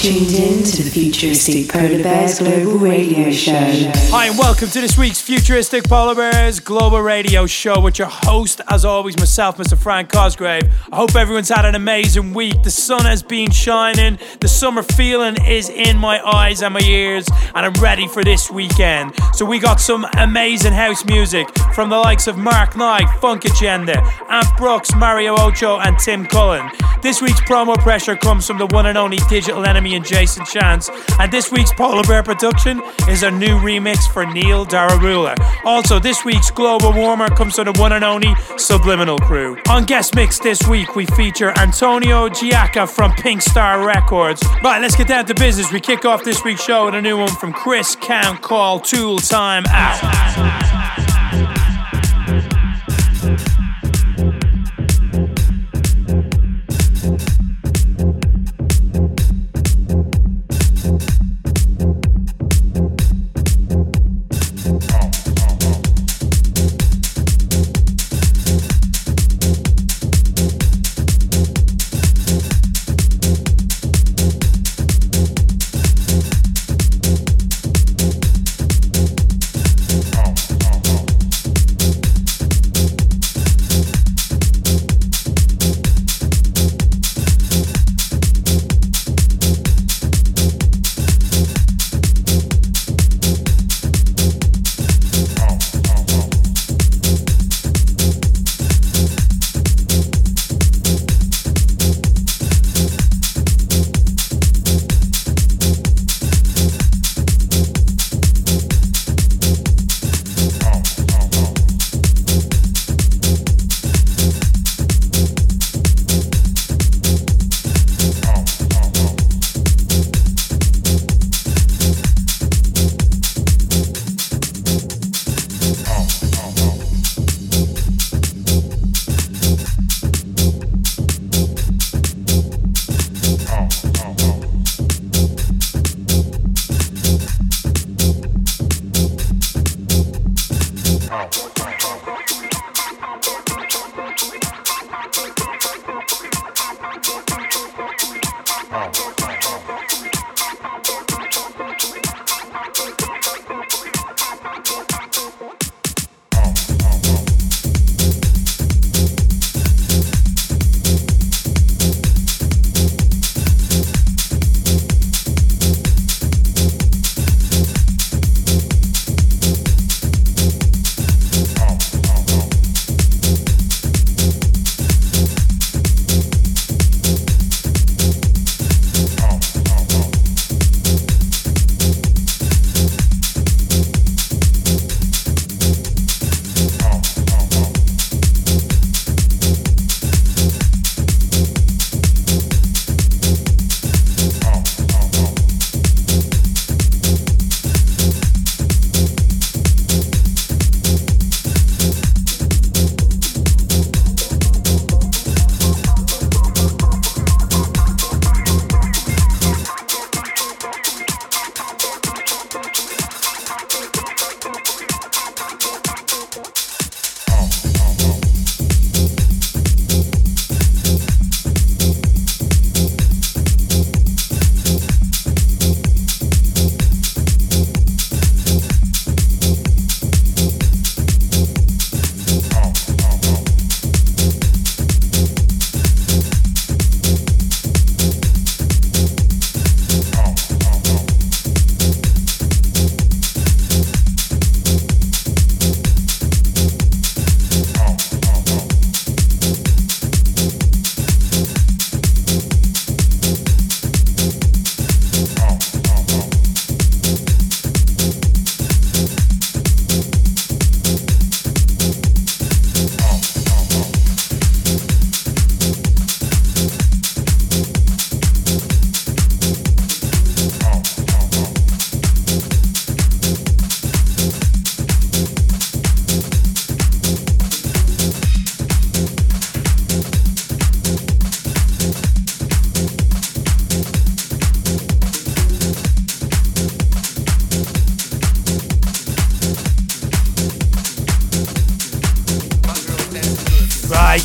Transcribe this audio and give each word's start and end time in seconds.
tuned 0.00 0.32
in 0.32 0.64
to 0.64 0.82
the 0.82 0.88
Futuristic 0.88 1.68
Polar 1.68 2.02
Bears 2.02 2.38
Global 2.38 2.78
Radio 2.78 3.30
Show. 3.30 3.52
Hi, 3.52 4.28
and 4.28 4.38
welcome 4.38 4.68
to 4.68 4.80
this 4.80 4.96
week's 4.96 5.20
Futuristic 5.20 5.84
Polar 5.84 6.14
Bears 6.14 6.58
Global 6.58 7.02
Radio 7.02 7.44
Show 7.44 7.78
with 7.80 7.98
your 7.98 8.08
host, 8.08 8.62
as 8.68 8.86
always, 8.86 9.18
myself, 9.18 9.58
Mr. 9.58 9.76
Frank 9.76 10.10
Cosgrave. 10.10 10.62
I 10.90 10.96
hope 10.96 11.14
everyone's 11.16 11.50
had 11.50 11.66
an 11.66 11.74
amazing 11.74 12.32
week. 12.32 12.62
The 12.62 12.70
sun 12.70 13.04
has 13.04 13.22
been 13.22 13.50
shining, 13.50 14.18
the 14.40 14.48
summer 14.48 14.82
feeling 14.82 15.36
is 15.44 15.68
in 15.68 15.98
my 15.98 16.18
eyes 16.26 16.62
and 16.62 16.72
my 16.72 16.80
ears, 16.80 17.28
and 17.54 17.66
I'm 17.66 17.74
ready 17.74 18.08
for 18.08 18.24
this 18.24 18.50
weekend. 18.50 19.12
So, 19.34 19.44
we 19.44 19.58
got 19.58 19.80
some 19.80 20.06
amazing 20.16 20.72
house 20.72 21.04
music 21.04 21.46
from 21.74 21.90
the 21.90 21.98
likes 21.98 22.26
of 22.26 22.38
Mark 22.38 22.74
Knight, 22.74 23.06
Funkagenda, 23.20 23.98
Ant 24.30 24.56
Brooks, 24.56 24.94
Mario 24.94 25.36
Ochoa, 25.36 25.80
and 25.80 25.98
Tim 25.98 26.24
Cullen. 26.24 26.70
This 27.02 27.20
week's 27.20 27.40
promo 27.42 27.76
pressure 27.78 28.16
comes 28.16 28.46
from 28.46 28.56
the 28.56 28.66
one 28.66 28.86
and 28.86 28.96
only 28.96 29.18
Digital 29.28 29.66
Enemy 29.66 29.89
and 29.94 30.04
Jason 30.04 30.44
Chance. 30.44 30.90
And 31.18 31.32
this 31.32 31.50
week's 31.50 31.72
Polar 31.72 32.02
Bear 32.04 32.22
production 32.22 32.82
is 33.08 33.22
a 33.22 33.30
new 33.30 33.58
remix 33.58 34.10
for 34.12 34.26
Neil 34.26 34.64
Dararula. 34.66 35.36
Also, 35.64 35.98
this 35.98 36.24
week's 36.24 36.50
Global 36.50 36.92
Warmer 36.92 37.28
comes 37.28 37.56
from 37.56 37.64
the 37.64 37.72
one 37.80 37.92
and 37.92 38.04
only 38.04 38.34
Subliminal 38.56 39.18
Crew. 39.18 39.56
On 39.68 39.84
guest 39.84 40.14
mix 40.14 40.38
this 40.38 40.66
week, 40.68 40.96
we 40.96 41.06
feature 41.06 41.56
Antonio 41.58 42.28
Giacca 42.28 42.88
from 42.88 43.12
Pink 43.12 43.42
Star 43.42 43.86
Records. 43.86 44.42
Right, 44.62 44.80
let's 44.80 44.96
get 44.96 45.08
down 45.08 45.26
to 45.26 45.34
business. 45.34 45.72
We 45.72 45.80
kick 45.80 46.04
off 46.04 46.24
this 46.24 46.44
week's 46.44 46.62
show 46.64 46.86
with 46.86 46.94
a 46.94 47.02
new 47.02 47.18
one 47.18 47.34
from 47.36 47.52
Chris 47.52 47.96
Count 47.96 48.42
called 48.42 48.84
Tool 48.84 49.18
Time 49.18 49.64
Out. 49.68 51.59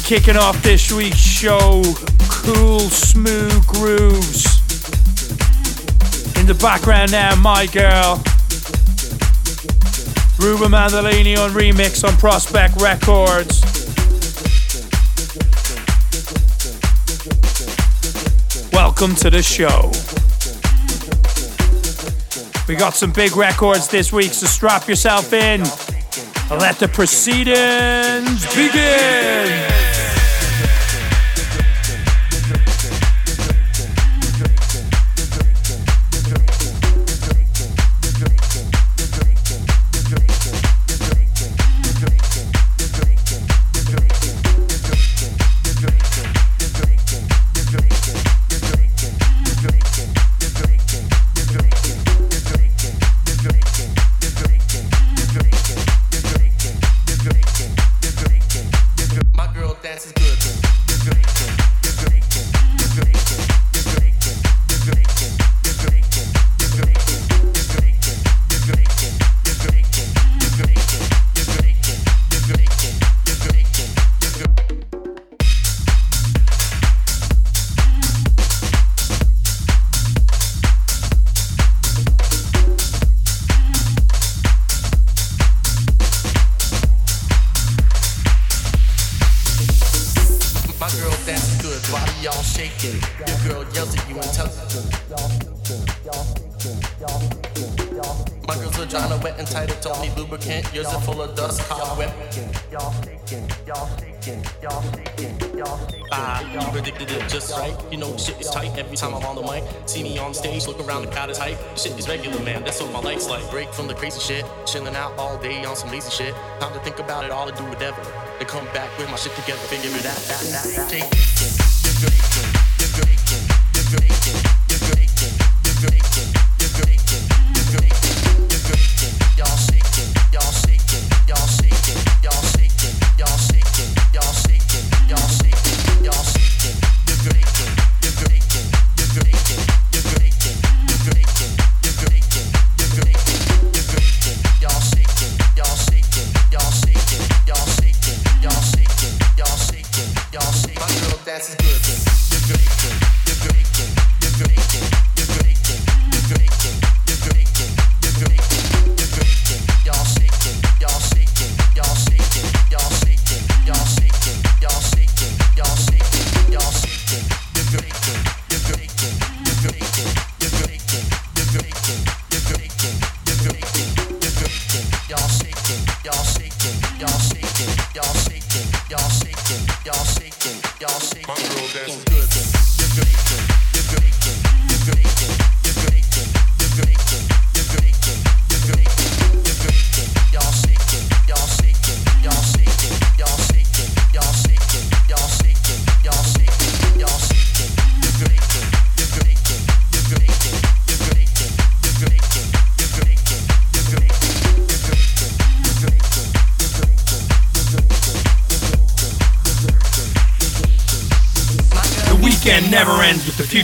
Kicking 0.05 0.37
off 0.37 0.61
this 0.61 0.91
week's 0.91 1.17
show, 1.17 1.81
cool, 2.29 2.79
smooth 2.79 3.65
grooves. 3.65 4.45
In 6.39 6.45
the 6.45 6.53
background 6.61 7.11
now, 7.11 7.33
My 7.33 7.65
Girl. 7.65 8.21
Ruben 10.37 10.73
Mandolini 10.73 11.35
on 11.35 11.49
remix 11.51 12.07
on 12.07 12.15
Prospect 12.17 12.79
Records. 12.79 13.63
Welcome 18.71 19.15
to 19.15 19.31
the 19.31 19.41
show. 19.41 19.91
We 22.67 22.75
got 22.75 22.93
some 22.93 23.11
big 23.11 23.35
records 23.35 23.87
this 23.87 24.13
week, 24.13 24.33
so 24.33 24.45
strap 24.45 24.87
yourself 24.87 25.33
in. 25.33 25.61
Let 26.51 26.77
the 26.77 26.89
proceedings 26.93 28.45
begin. 28.55 29.74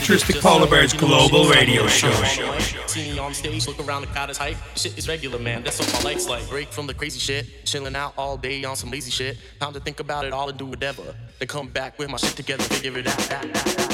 Futuristic 0.01 0.41
polar 0.41 0.67
bears 0.67 0.93
global 0.93 1.46
radio 1.46 1.86
show. 1.86 2.12
See 2.88 3.12
me 3.12 3.20
on 3.20 3.36
stage, 3.36 3.67
look 3.67 3.79
around, 3.86 4.01
the 4.01 4.08
crowd 4.08 4.31
is 4.31 4.38
hype. 4.38 4.58
Shit 4.75 4.98
is 4.98 5.08
regular, 5.08 5.38
man. 5.38 5.63
That's 5.63 5.79
what 5.79 5.93
my 5.93 6.12
life's 6.12 6.27
like. 6.27 6.48
Break 6.50 6.70
from 6.70 6.88
the 6.88 6.93
crazy 6.93 7.20
shit, 7.20 7.65
chilling 7.65 7.96
out 7.96 8.13
all 8.17 8.36
day 8.36 8.63
on 8.63 8.75
some 8.75 8.89
lazy 8.89 9.12
shit. 9.12 9.38
Time 9.60 9.74
to 9.74 9.79
think 9.79 10.00
about 10.00 10.25
it 10.25 10.34
all 10.34 10.50
and 10.50 10.58
do 10.58 10.65
whatever. 10.65 11.15
Then 11.38 11.48
come 11.48 11.67
back 11.67 12.00
with 12.00 12.10
my 12.10 12.17
shit 12.17 12.36
together, 12.36 12.63
figure 12.63 12.98
it 12.98 13.08
out. 13.08 13.90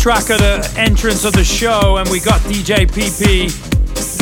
Track 0.00 0.30
of 0.30 0.38
the 0.38 0.74
entrance 0.78 1.26
of 1.26 1.34
the 1.34 1.44
show, 1.44 1.98
and 1.98 2.08
we 2.08 2.20
got 2.20 2.40
DJ 2.42 2.86
PP. 2.86 3.50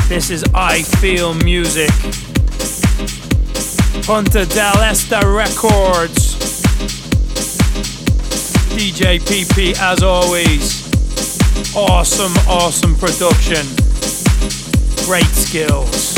This 0.09 0.29
is 0.29 0.45
I 0.53 0.83
Feel 0.83 1.35
Music. 1.35 1.89
Punta 4.05 4.45
del 4.45 4.83
Este 4.83 5.25
Records. 5.25 6.35
DJ 8.75 9.21
PP, 9.21 9.79
as 9.81 10.03
always. 10.03 10.83
Awesome, 11.77 12.35
awesome 12.49 12.97
production. 12.97 13.65
Great 15.07 15.31
skills. 15.31 16.15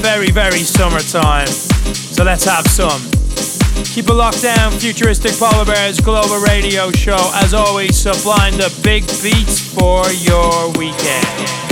Very, 0.00 0.30
very 0.30 0.60
summertime. 0.60 1.48
So 1.48 2.22
let's 2.22 2.44
have 2.44 2.68
some. 2.68 3.15
Keep 3.84 4.08
it 4.08 4.14
locked 4.14 4.42
down, 4.42 4.72
Futuristic 4.72 5.32
Polar 5.32 5.64
Bears 5.64 6.00
Global 6.00 6.38
Radio 6.38 6.90
Show. 6.92 7.30
As 7.34 7.54
always, 7.54 7.96
supplying 7.96 8.56
the 8.56 8.72
big 8.82 9.06
beats 9.22 9.60
for 9.60 10.06
your 10.12 10.70
weekend. 10.72 11.65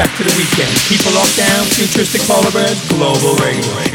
Soundtrack 0.00 0.16
to 0.16 0.24
the 0.24 0.34
weekend. 0.36 0.72
People 0.88 1.12
a 1.12 1.16
lockdown, 1.16 1.64
futuristic 1.74 2.22
polar 2.22 2.50
bears, 2.50 2.88
global 2.88 3.34
radio. 3.36 3.89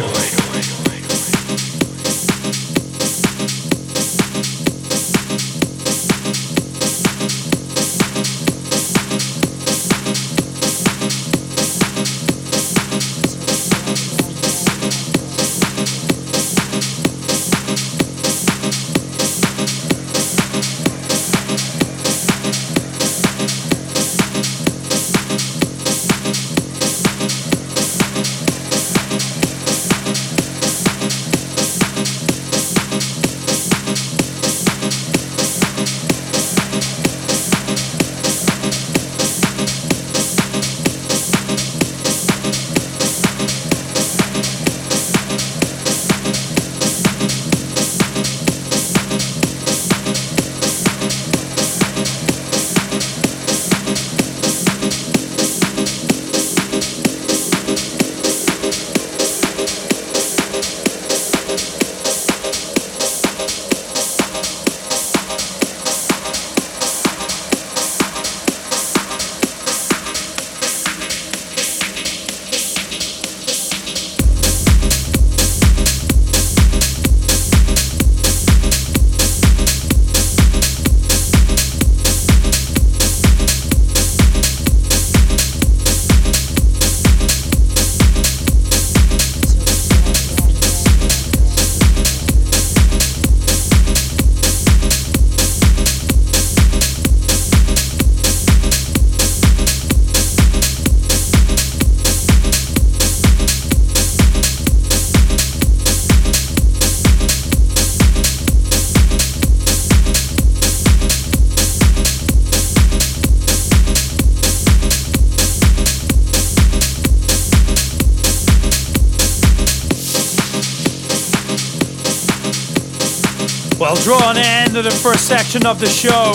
Drawing 123.93 124.33
the 124.33 124.47
end 124.65 124.75
of 124.75 124.83
the 124.83 124.89
first 124.89 125.27
section 125.27 125.63
of 125.67 125.79
the 125.79 125.85
show. 125.85 126.33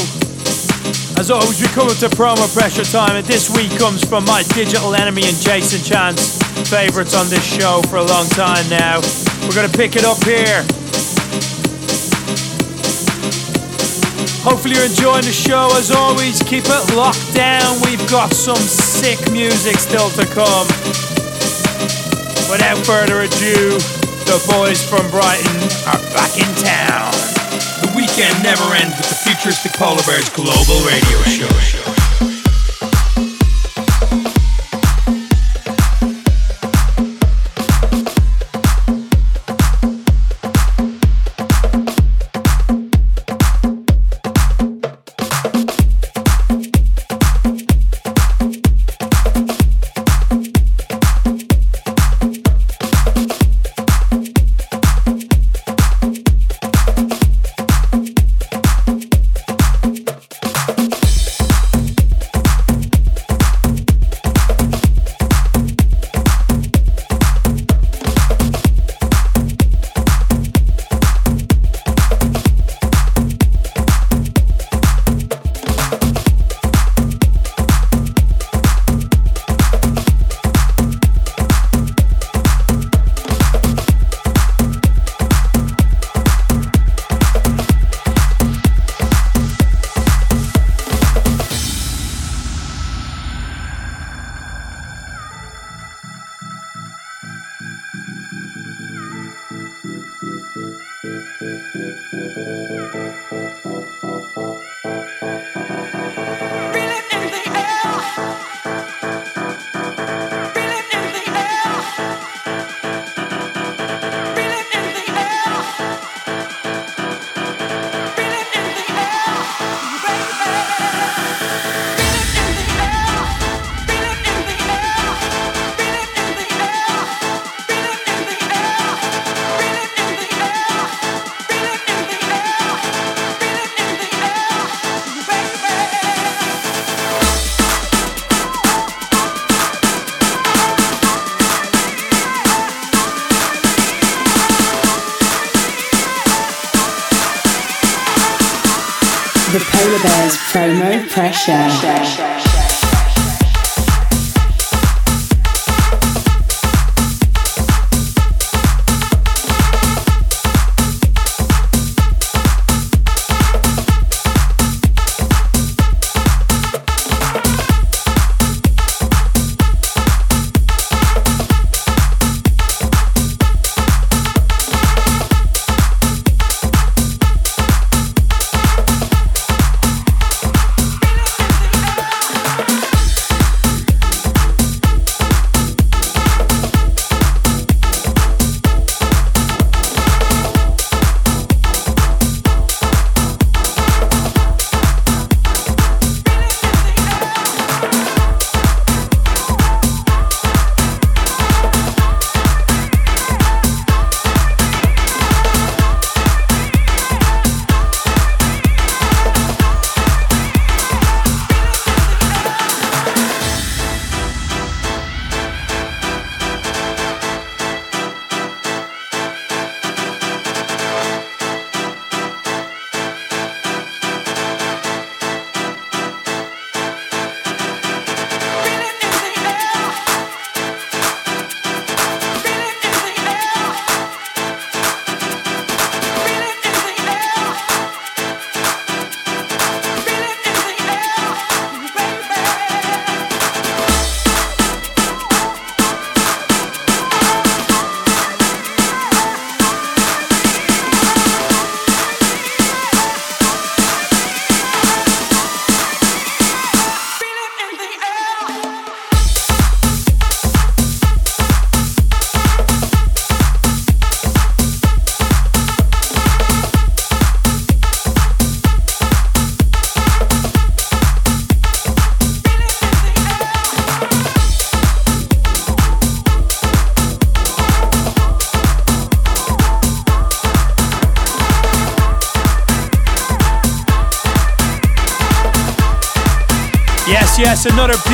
As 1.19 1.33
always, 1.33 1.61
we 1.61 1.67
come 1.75 1.89
up 1.89 1.99
to 1.99 2.07
promo 2.07 2.47
pressure 2.55 2.85
time, 2.85 3.17
and 3.17 3.27
this 3.27 3.51
week 3.51 3.75
comes 3.77 4.05
from 4.05 4.25
my 4.25 4.45
digital 4.55 4.95
enemy 4.95 5.25
and 5.27 5.35
Jason 5.35 5.83
Chance, 5.83 6.39
favourites 6.71 7.11
on 7.13 7.27
this 7.27 7.43
show 7.43 7.83
for 7.91 7.97
a 7.97 8.05
long 8.07 8.29
time 8.39 8.63
now. 8.71 9.01
We're 9.43 9.59
gonna 9.59 9.75
pick 9.75 9.97
it 9.97 10.05
up 10.05 10.23
here. 10.23 10.63
Hopefully, 14.47 14.77
you're 14.79 14.87
enjoying 14.87 15.27
the 15.27 15.35
show. 15.35 15.75
As 15.75 15.91
always, 15.91 16.39
keep 16.47 16.65
it 16.71 16.95
locked 16.95 17.35
down. 17.35 17.81
We've 17.83 18.07
got 18.09 18.33
some 18.33 18.63
sick 18.63 19.19
music 19.33 19.75
still 19.77 20.09
to 20.11 20.25
come. 20.31 20.71
Without 22.47 22.79
further 22.87 23.27
ado, 23.27 23.75
the 24.31 24.39
boys 24.55 24.87
from 24.87 25.11
Brighton 25.11 25.59
are 25.91 25.99
back 26.15 26.39
in 26.39 26.47
town 26.63 27.40
weekend 27.95 28.43
never 28.43 28.75
ends 28.75 28.97
with 28.97 29.09
the 29.09 29.15
Futuristic 29.15 29.73
Polar 29.73 30.03
Bears 30.07 30.29
Global 30.31 30.81
Radio 30.87 31.23
Show. 31.25 32.00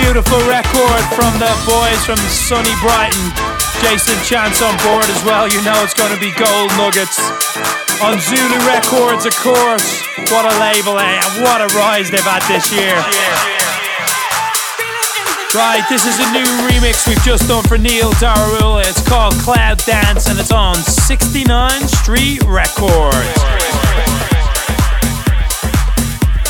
Beautiful 0.06 0.38
record 0.46 1.02
from 1.18 1.34
the 1.42 1.50
boys 1.66 1.98
from 2.06 2.16
sunny 2.30 2.70
Brighton. 2.78 3.26
Jason 3.82 4.14
Chance 4.22 4.62
on 4.62 4.70
board 4.86 5.04
as 5.10 5.18
well. 5.26 5.50
You 5.50 5.58
know 5.66 5.74
it's 5.82 5.94
going 5.94 6.14
to 6.14 6.20
be 6.20 6.30
gold 6.38 6.70
nuggets. 6.78 7.18
On 7.98 8.14
Zulu 8.14 8.58
Records, 8.70 9.26
of 9.26 9.34
course. 9.42 10.06
What 10.30 10.46
a 10.46 10.54
label, 10.62 10.98
eh? 11.02 11.18
What 11.42 11.58
a 11.58 11.66
rise 11.74 12.08
they've 12.10 12.22
had 12.22 12.46
this 12.46 12.70
year. 12.70 12.94
Right, 15.54 15.82
this 15.88 16.06
is 16.06 16.18
a 16.20 16.30
new 16.30 16.46
remix 16.70 17.08
we've 17.08 17.22
just 17.24 17.48
done 17.48 17.64
for 17.64 17.76
Neil 17.76 18.12
Darula. 18.22 18.86
It's 18.86 19.02
called 19.08 19.34
Cloud 19.42 19.78
Dance 19.86 20.28
and 20.28 20.38
it's 20.38 20.52
on 20.52 20.76
69 20.76 21.88
Street 21.88 22.44
Records. 22.44 23.85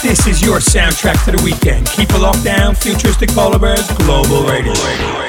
This 0.06 0.28
is 0.28 0.40
your 0.40 0.58
soundtrack 0.58 1.24
to 1.24 1.32
the 1.32 1.42
weekend. 1.42 1.88
Keep 1.88 2.10
a 2.10 2.12
lockdown, 2.12 2.76
futuristic 2.76 3.28
polar 3.30 3.58
bears, 3.58 3.90
global 3.94 4.46
radio. 4.46 5.25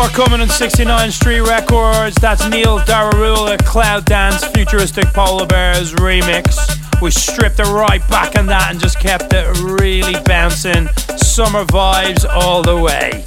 Right, 0.00 0.10
forthcoming 0.10 0.40
on 0.40 0.48
69 0.48 1.10
Street 1.10 1.40
Records. 1.42 2.16
That's 2.16 2.48
Neil 2.48 2.78
Dararula, 2.80 3.62
Cloud 3.66 4.06
Dance, 4.06 4.42
Futuristic 4.46 5.04
Polar 5.08 5.44
Bears 5.44 5.92
remix. 5.92 6.56
We 7.02 7.10
stripped 7.10 7.60
it 7.60 7.66
right 7.66 8.00
back 8.08 8.38
on 8.38 8.46
that 8.46 8.70
and 8.70 8.80
just 8.80 8.98
kept 8.98 9.34
it 9.34 9.46
really 9.60 10.14
bouncing. 10.24 10.88
Summer 11.18 11.64
vibes 11.66 12.24
all 12.26 12.62
the 12.62 12.80
way. 12.80 13.26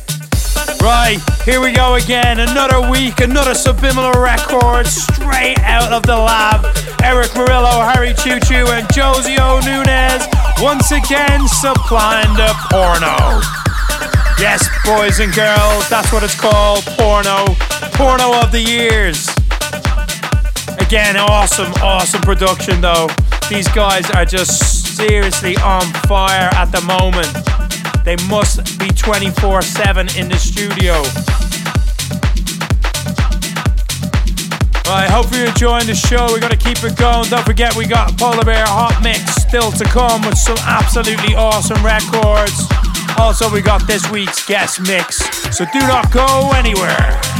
Right, 0.81 1.19
here 1.43 1.61
we 1.61 1.73
go 1.73 1.93
again. 1.93 2.39
Another 2.39 2.89
week, 2.89 3.19
another 3.19 3.53
subliminal 3.53 4.13
record 4.13 4.87
straight 4.87 5.59
out 5.59 5.93
of 5.93 6.01
the 6.03 6.17
lab. 6.17 6.65
Erick 7.03 7.29
Morillo, 7.31 7.93
Harry 7.93 8.15
Choo 8.15 8.39
Choo, 8.39 8.65
and 8.71 8.87
Josio 8.87 9.63
Nunez 9.63 10.27
once 10.59 10.91
again 10.91 11.47
supplying 11.47 12.33
the 12.33 12.51
porno. 12.71 13.62
Yes, 14.39 14.67
boys 14.83 15.19
and 15.19 15.33
girls, 15.33 15.87
that's 15.89 16.11
what 16.11 16.23
it's 16.23 16.39
called 16.39 16.83
porno. 16.97 17.45
Porno 17.93 18.33
of 18.39 18.51
the 18.51 18.61
years. 18.61 19.27
Again, 20.79 21.17
awesome, 21.17 21.71
awesome 21.81 22.21
production 22.21 22.81
though. 22.81 23.07
These 23.49 23.67
guys 23.69 24.09
are 24.11 24.25
just 24.25 24.97
seriously 24.97 25.55
on 25.57 25.81
fire 26.07 26.49
at 26.53 26.71
the 26.71 26.81
moment. 26.81 27.31
They 28.03 28.17
must 28.27 28.79
be 28.79 28.89
24 28.89 29.61
7 29.61 30.07
in 30.17 30.29
the 30.29 30.37
studio. 30.37 31.01
Right, 34.85 35.09
hope 35.09 35.31
you're 35.31 35.47
enjoying 35.47 35.87
the 35.87 35.95
show. 35.95 36.33
We 36.33 36.39
gotta 36.39 36.57
keep 36.57 36.83
it 36.83 36.97
going. 36.97 37.29
Don't 37.29 37.45
forget, 37.45 37.75
we 37.75 37.87
got 37.87 38.17
Polar 38.17 38.43
Bear 38.43 38.65
Hot 38.65 39.01
Mix 39.01 39.35
still 39.35 39.71
to 39.71 39.85
come 39.85 40.21
with 40.25 40.37
some 40.37 40.57
absolutely 40.65 41.35
awesome 41.35 41.83
records. 41.83 42.72
Also, 43.17 43.49
we 43.51 43.61
got 43.61 43.85
this 43.87 44.09
week's 44.11 44.45
guest 44.45 44.81
mix, 44.81 45.17
so 45.55 45.65
do 45.71 45.79
not 45.79 46.11
go 46.11 46.51
anywhere. 46.55 47.32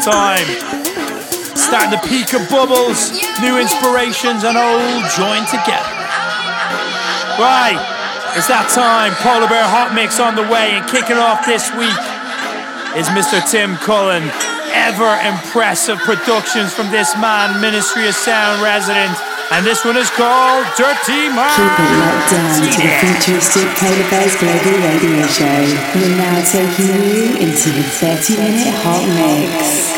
Time. 0.00 0.46
Starting 1.56 1.92
to 1.92 2.00
peak 2.08 2.32
of 2.34 2.48
bubbles, 2.48 3.10
new 3.42 3.58
inspirations, 3.58 4.44
and 4.44 4.56
old 4.56 5.02
joined 5.18 5.46
together. 5.50 5.94
Right, 7.38 7.78
it's 8.34 8.48
that 8.48 8.70
time. 8.70 9.12
Polar 9.20 9.46
Bear 9.46 9.66
Hot 9.66 9.94
Mix 9.94 10.18
on 10.18 10.34
the 10.34 10.46
way, 10.46 10.78
and 10.78 10.86
kicking 10.88 11.18
off 11.18 11.44
this 11.44 11.70
week 11.74 12.00
is 12.96 13.10
Mr. 13.10 13.42
Tim 13.44 13.76
Cullen. 13.82 14.24
Ever 14.72 15.12
impressive 15.26 15.98
productions 16.00 16.72
from 16.72 16.90
this 16.90 17.16
man, 17.18 17.60
Ministry 17.60 18.06
of 18.06 18.14
Sound 18.14 18.62
resident. 18.62 19.27
And 19.50 19.64
this 19.64 19.82
one 19.82 19.96
is 19.96 20.10
called 20.10 20.66
Dirty 20.76 21.28
Mind. 21.32 21.48
Keep 21.56 21.80
it 21.80 21.92
locked 21.96 22.30
down 22.30 22.54
to 22.54 22.80
the 22.84 22.92
futuristic 23.00 23.64
Polar 23.80 24.10
Bears 24.10 24.36
Global 24.36 24.76
Radio 24.84 25.26
Show. 25.26 25.60
We're 25.96 26.16
now 26.16 26.44
taking 26.44 26.92
you 27.08 27.34
into 27.40 27.70
the 27.70 27.82
30 27.82 28.36
minute 28.36 28.74
hot 28.84 29.08
mix. 29.08 29.97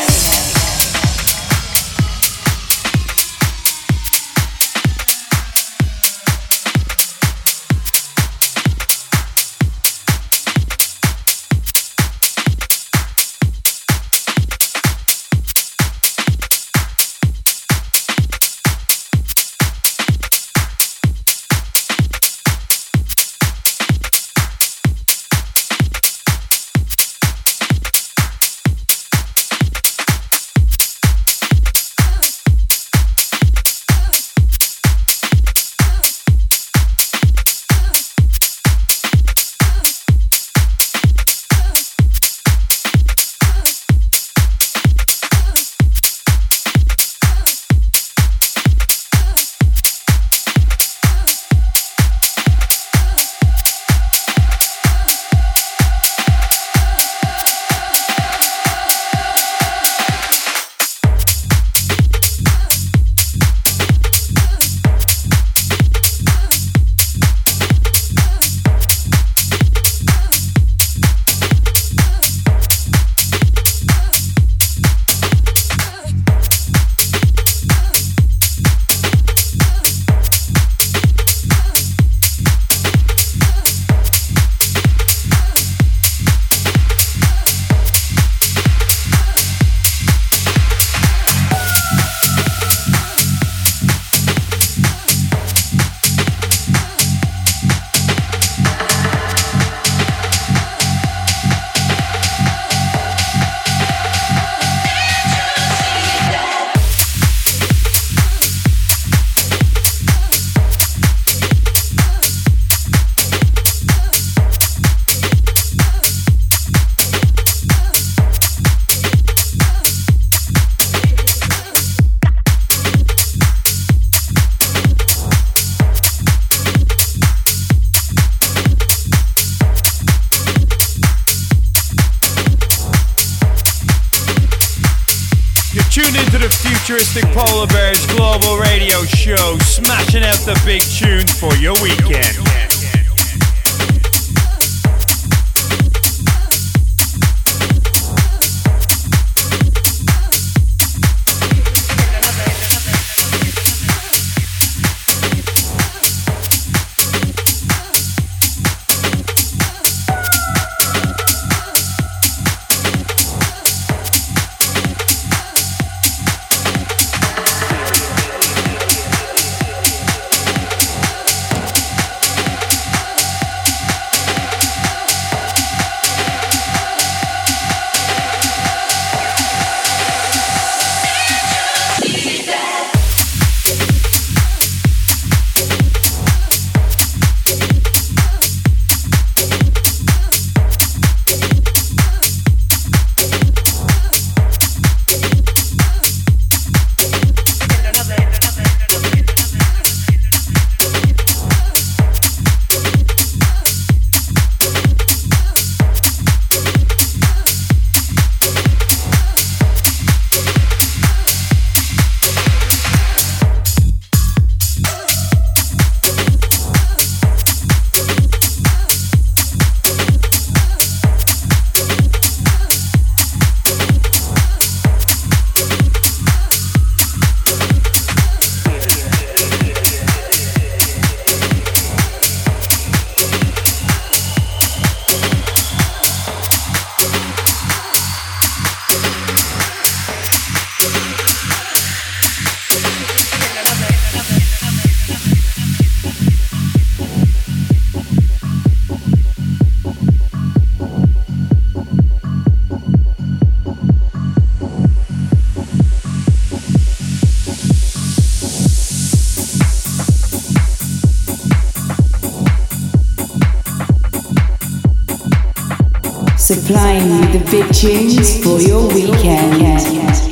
You 266.89 267.21
the 267.33 267.45
big 267.51 267.73
tunes 267.75 268.43
for 268.43 268.61
your 268.61 268.89
weekend. 268.89 270.30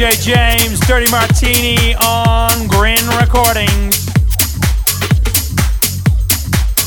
James, 0.00 0.80
Dirty 0.88 1.10
Martini 1.10 1.94
on 1.96 2.66
Grin 2.68 3.06
Recordings. 3.20 4.08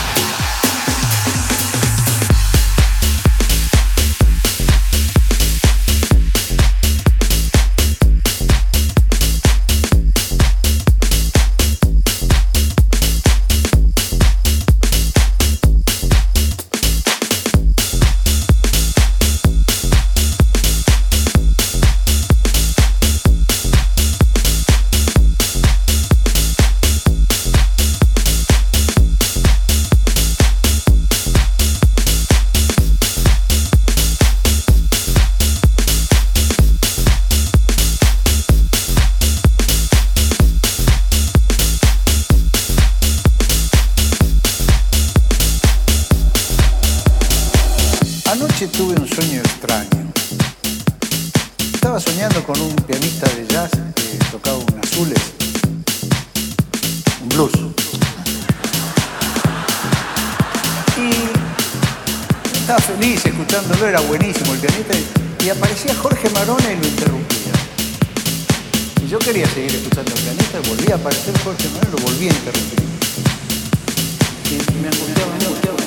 Estaba 51.73 51.99
soñando 51.99 52.43
con 52.43 52.59
un 52.59 52.75
pianista 52.77 53.29
de 53.29 53.45
jazz 53.45 53.69
que 53.93 54.17
tocaba 54.31 54.57
un 54.57 54.79
azules, 54.83 55.19
un 57.21 57.29
blues. 57.29 57.51
Y 60.97 62.57
estaba 62.57 62.79
feliz 62.79 63.23
escuchándolo, 63.23 63.87
era 63.87 64.01
buenísimo 64.01 64.51
el 64.53 64.59
pianista, 64.59 64.95
y 65.45 65.49
aparecía 65.49 65.93
Jorge 65.93 66.27
Marona 66.31 66.71
y 66.71 66.77
lo 66.77 66.87
interrumpía. 66.87 67.53
Y 69.05 69.07
yo 69.09 69.19
quería 69.19 69.47
seguir 69.47 69.75
escuchando 69.75 70.11
al 70.11 70.21
pianista, 70.21 70.59
y 70.63 70.69
volvía 70.69 70.95
a 70.95 70.97
aparecer 70.97 71.37
Jorge 71.43 71.69
Marona 71.69 71.87
y 71.87 71.99
lo 71.99 72.03
volvía 72.07 72.31
a 72.31 72.35
interrumpir. 72.35 72.79
Y 74.49 74.81
me 74.81 74.87
angustiaba, 74.87 75.35
me 75.37 75.45
angustiaba. 75.45 75.80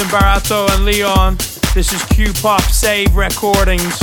Justin 0.00 0.18
Barato 0.18 0.70
and 0.74 0.86
Leon. 0.86 1.36
This 1.74 1.92
is 1.92 2.02
Q 2.04 2.32
Pop 2.40 2.62
Save 2.62 3.14
Recordings. 3.14 3.98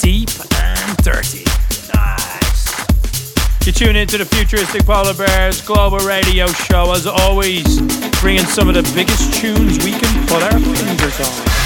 Deep 0.00 0.28
and 0.54 0.96
dirty. 0.98 1.44
Nice. 1.92 3.66
You 3.66 3.72
tune 3.72 3.96
into 3.96 4.18
the 4.18 4.24
futuristic 4.24 4.84
Polar 4.84 5.14
Bears 5.14 5.60
Global 5.62 5.98
Radio 6.06 6.46
Show 6.46 6.92
as 6.92 7.08
always, 7.08 7.80
bringing 8.20 8.44
some 8.44 8.68
of 8.68 8.74
the 8.74 8.88
biggest 8.94 9.34
tunes 9.34 9.84
we 9.84 9.92
can 9.98 10.26
put 10.28 10.44
our 10.44 10.60
fingers 10.60 11.20
on. 11.20 11.65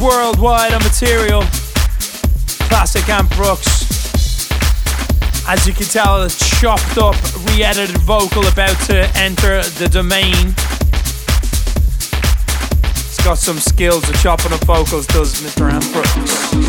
Worldwide 0.00 0.72
on 0.72 0.82
material. 0.82 1.42
Classic 2.68 3.06
Ant 3.08 3.28
Brooks. 3.36 4.48
As 5.46 5.66
you 5.66 5.74
can 5.74 5.86
tell, 5.86 6.22
a 6.22 6.28
chopped 6.28 6.96
up, 6.98 7.16
re 7.46 7.62
edited 7.62 7.98
vocal 7.98 8.46
about 8.46 8.78
to 8.86 9.10
enter 9.16 9.62
the 9.78 9.88
domain. 9.88 10.54
It's 12.94 13.22
got 13.24 13.38
some 13.38 13.58
skills 13.58 14.08
of 14.08 14.14
chopping 14.22 14.52
up 14.52 14.64
vocals, 14.64 15.06
does 15.06 15.40
Mr. 15.42 15.70
Ant 15.70 15.92
Brooks. 15.92 16.59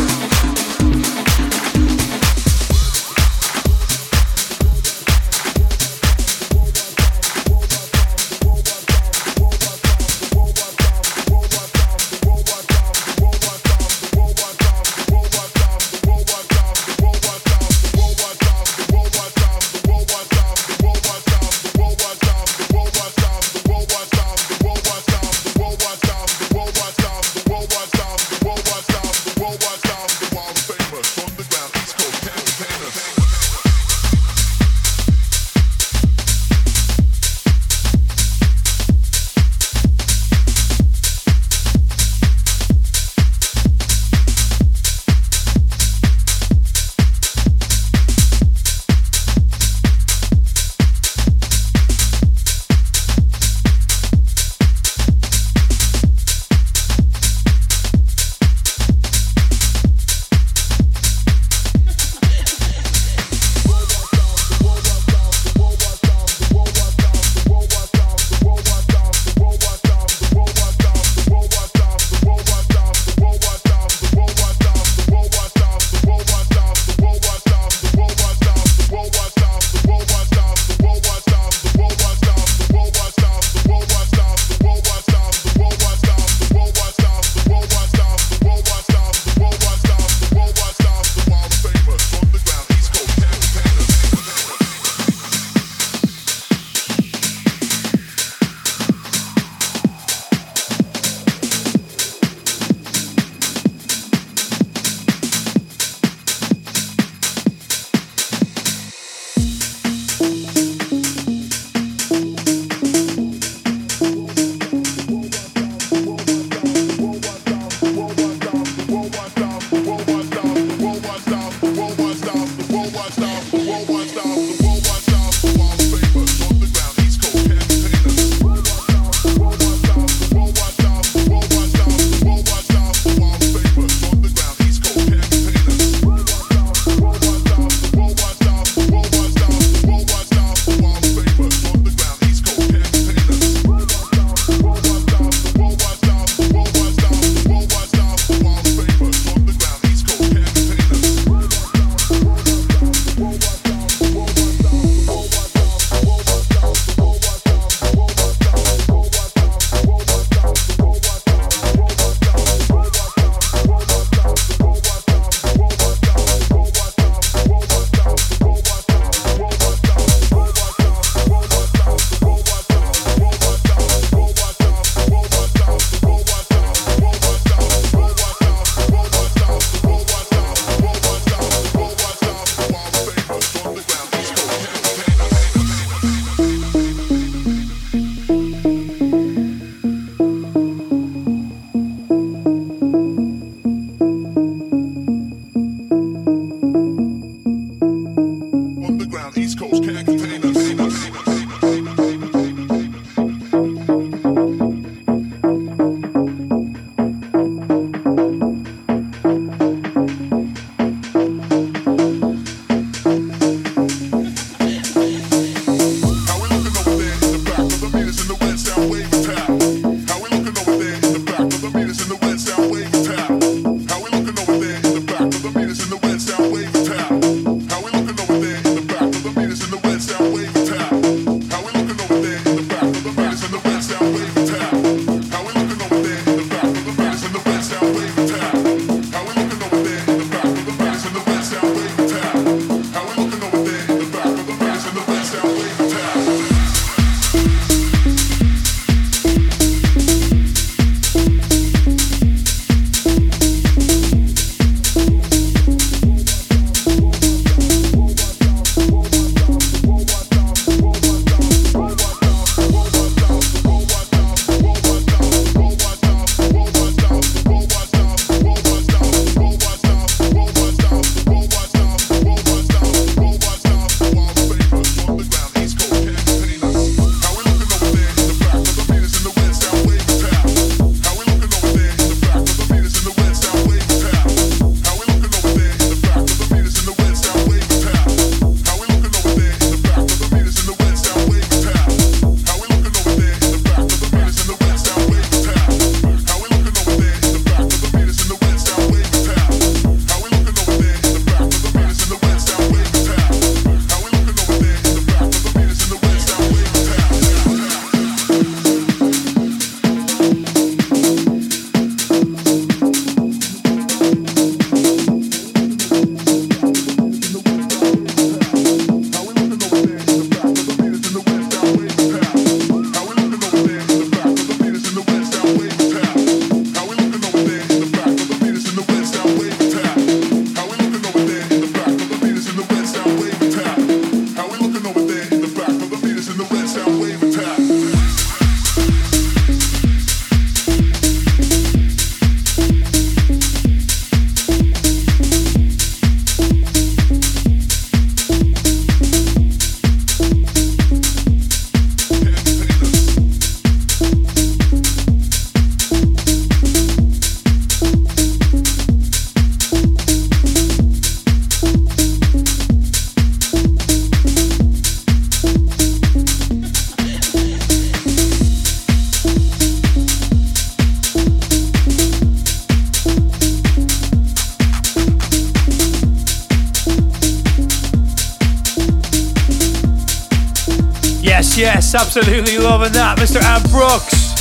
Absolutely 382.02 382.58
loving 382.58 382.92
that, 382.94 383.16
Mr. 383.16 383.40
Ant 383.40 383.62
Brooks. 383.70 384.34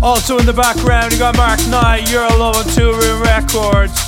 Also 0.00 0.38
in 0.38 0.46
the 0.46 0.52
background, 0.52 1.12
you 1.12 1.18
got 1.18 1.36
Mark 1.36 1.58
Knight, 1.66 2.08
You're 2.08 2.30
loving 2.38 2.70
Toolroom 2.72 3.20
Records. 3.26 3.98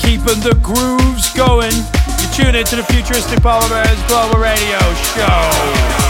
Keeping 0.00 0.40
the 0.40 0.58
grooves 0.62 1.30
going. 1.34 1.76
You 2.18 2.26
tune 2.32 2.56
into 2.56 2.76
the 2.76 2.84
Futuristic 2.84 3.42
Polar 3.42 3.68
Bears 3.68 4.02
Global 4.08 4.40
Radio 4.40 4.80
Show. 5.12 6.05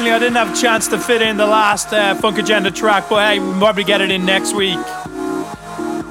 Unfortunately, 0.00 0.16
I 0.16 0.30
didn't 0.30 0.40
have 0.46 0.56
a 0.56 0.58
chance 0.58 0.88
to 0.88 0.98
fit 0.98 1.20
in 1.20 1.36
the 1.36 1.46
last 1.46 1.92
uh, 1.92 2.14
Funkagenda 2.14 2.74
track, 2.74 3.10
but 3.10 3.20
hey, 3.20 3.38
we'll 3.38 3.58
probably 3.58 3.84
get 3.84 4.00
it 4.00 4.10
in 4.10 4.24
next 4.24 4.54
week. 4.54 4.78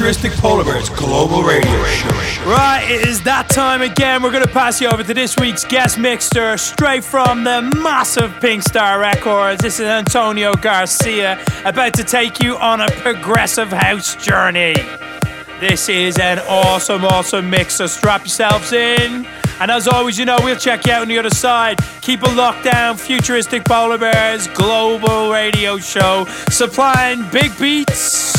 Futuristic 0.01 0.33
Polar 0.41 0.65
Bears 0.65 0.89
Global 0.89 1.43
Radio 1.43 1.85
Show. 1.85 2.09
Right, 2.49 2.83
it 2.91 3.07
is 3.07 3.21
that 3.25 3.51
time 3.51 3.83
again. 3.83 4.23
We're 4.23 4.31
going 4.31 4.47
to 4.47 4.51
pass 4.51 4.81
you 4.81 4.89
over 4.89 5.03
to 5.03 5.13
this 5.13 5.37
week's 5.37 5.63
guest 5.63 5.99
mixer, 5.99 6.57
straight 6.57 7.05
from 7.05 7.45
the 7.45 7.61
massive 7.77 8.33
Pink 8.41 8.63
Star 8.63 8.99
Records. 8.99 9.61
This 9.61 9.79
is 9.79 9.85
Antonio 9.85 10.55
Giacca, 10.55 11.67
about 11.67 11.93
to 11.93 12.03
take 12.03 12.43
you 12.43 12.57
on 12.57 12.81
a 12.81 12.89
progressive 12.91 13.69
house 13.69 14.17
journey. 14.17 14.73
This 15.61 15.91
is 15.91 16.19
an 16.19 16.39
awesome, 16.49 17.05
awesome 17.05 17.51
mix, 17.51 17.75
so 17.75 17.87
strap 17.87 18.23
yourselves 18.23 18.73
in. 18.73 19.27
And 19.61 19.71
as 19.71 19.87
always, 19.87 20.19
you 20.19 20.25
know, 20.25 20.39
we'll 20.43 20.57
check 20.57 20.87
you 20.87 20.95
out 20.95 21.03
on 21.03 21.09
the 21.09 21.19
other 21.19 21.29
side. 21.29 21.79
Keep 22.01 22.23
a 22.23 22.29
lockdown, 22.29 22.99
futuristic 22.99 23.67
polar 23.67 23.99
bears, 23.99 24.49
global 24.49 25.31
radio 25.31 25.77
show, 25.77 26.25
supplying 26.49 27.29
big 27.29 27.53
beats 27.59 28.30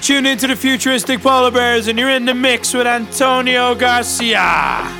You 0.00 0.04
tune 0.04 0.24
into 0.24 0.46
the 0.46 0.56
futuristic 0.56 1.20
polar 1.20 1.50
bears 1.50 1.86
and 1.86 1.98
you're 1.98 2.08
in 2.08 2.24
the 2.24 2.32
mix 2.32 2.72
with 2.72 2.86
Antonio 2.86 3.74
Giacca. 3.74 4.99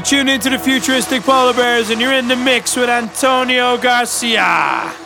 You 0.00 0.06
tune 0.06 0.30
into 0.30 0.48
the 0.48 0.58
futuristic 0.58 1.24
polar 1.24 1.52
bears 1.52 1.90
and 1.90 2.00
you're 2.00 2.14
in 2.14 2.26
the 2.26 2.34
mix 2.34 2.74
with 2.74 2.88
Antonio 2.88 3.76
Giacca. 3.76 4.99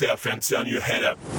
Yourself 0.00 0.26
and 0.26 0.42
turn 0.42 0.66
your 0.66 0.80
head 0.80 1.04
up. 1.04 1.33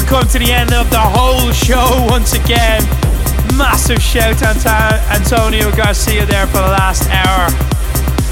We're 0.00 0.06
coming 0.06 0.28
to 0.28 0.38
the 0.38 0.50
end 0.50 0.72
of 0.72 0.88
the 0.88 0.98
whole 0.98 1.52
show 1.52 2.06
once 2.08 2.32
again. 2.32 2.80
Massive 3.58 4.00
shout 4.00 4.42
out 4.42 4.56
to 4.64 4.70
Antonio 5.12 5.70
Giacca 5.72 6.26
there 6.26 6.46
for 6.46 6.56
the 6.56 6.72
last 6.72 7.06
hour. 7.10 7.50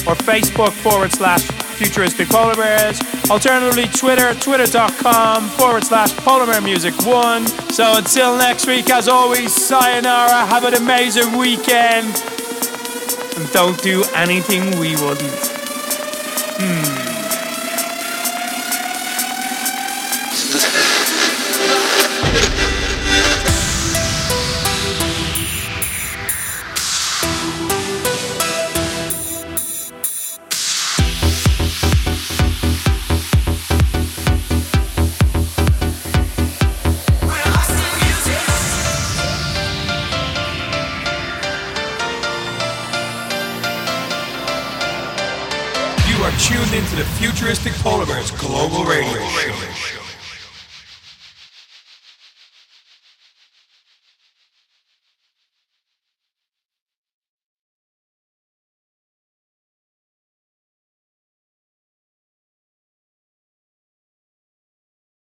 or 0.06 0.14
Facebook 0.14 0.72
forward 0.72 1.12
slash 1.12 1.50
futuristic 1.80 2.28
polar 2.28 2.54
bears. 2.54 3.00
Alternatively, 3.30 3.86
Twitter, 3.86 4.34
twitter.com 4.34 5.48
forward 5.50 5.84
slash 5.84 6.12
polar 6.16 6.46
bear 6.46 6.60
music 6.60 6.94
one. 7.06 7.46
So 7.70 7.96
until 7.96 8.36
next 8.36 8.66
week, 8.66 8.90
as 8.90 9.06
always, 9.06 9.54
sayonara. 9.54 10.46
Have 10.46 10.64
an 10.64 10.74
amazing 10.74 11.38
weekend. 11.38 12.08
And 13.36 13.52
don't 13.52 13.80
do 13.82 14.02
anything 14.16 14.78
we 14.80 14.96
wouldn't. 14.96 15.46
Hmm. 16.58 16.99